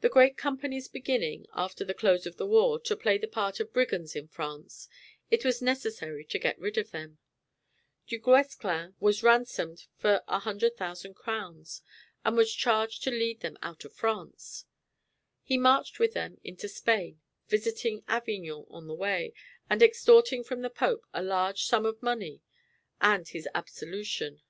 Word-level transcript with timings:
The 0.00 0.08
grand 0.08 0.36
companies 0.36 0.88
beginning, 0.88 1.46
after 1.54 1.84
the 1.84 1.94
close 1.94 2.26
of 2.26 2.36
the 2.36 2.48
war, 2.48 2.80
to 2.80 2.96
play 2.96 3.16
the 3.16 3.28
part 3.28 3.60
of 3.60 3.72
brigands 3.72 4.16
in 4.16 4.26
France, 4.26 4.88
it 5.30 5.44
was 5.44 5.62
necessary 5.62 6.24
to 6.24 6.36
get 6.36 6.58
rid 6.58 6.76
of 6.76 6.90
them. 6.90 7.18
Du 8.08 8.18
Guesclin 8.18 8.96
was 8.98 9.22
ransomed 9.22 9.86
for 9.96 10.24
100,000 10.26 11.14
crowns, 11.14 11.80
and 12.24 12.36
was 12.36 12.52
charged 12.52 13.04
to 13.04 13.12
lead 13.12 13.38
them 13.38 13.56
out 13.62 13.84
of 13.84 13.92
France. 13.94 14.64
He 15.44 15.58
marched 15.58 16.00
with 16.00 16.14
them 16.14 16.38
into 16.42 16.66
Spain, 16.68 17.20
visiting 17.46 18.02
Avignon 18.08 18.66
on 18.68 18.88
the 18.88 18.96
way, 18.96 19.32
and 19.70 19.80
extorting 19.80 20.42
from 20.42 20.62
the 20.62 20.70
Pope 20.70 21.06
a 21.12 21.22
large 21.22 21.66
sum 21.66 21.86
of 21.86 22.02
money 22.02 22.40
and 23.00 23.28
his 23.28 23.48
absolution. 23.54 24.42